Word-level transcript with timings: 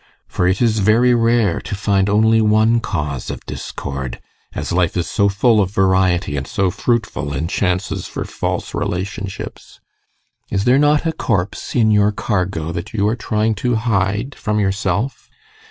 For 0.27 0.47
it 0.47 0.63
is 0.63 0.79
very 0.79 1.13
rare 1.13 1.61
to 1.61 1.75
find 1.75 2.09
only 2.09 2.41
one 2.41 2.79
cause 2.79 3.29
of 3.29 3.45
discord, 3.45 4.19
as 4.53 4.71
life 4.71 4.97
is 4.97 5.07
so 5.07 5.29
full 5.29 5.61
of 5.61 5.69
variety 5.69 6.35
and 6.35 6.47
so 6.47 6.71
fruitful 6.71 7.31
in 7.35 7.47
chances 7.47 8.07
for 8.07 8.25
false 8.25 8.73
relationships. 8.73 9.79
Is 10.49 10.63
there 10.63 10.79
not 10.79 11.05
a 11.05 11.13
corpse 11.13 11.75
in 11.75 11.91
your 11.91 12.11
cargo 12.11 12.71
that 12.71 12.95
you 12.95 13.07
are 13.07 13.15
trying 13.15 13.53
to 13.61 13.75
hide 13.75 14.33
from 14.33 14.59
yourself? 14.59 15.29